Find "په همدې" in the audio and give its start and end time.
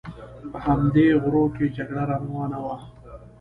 0.51-1.05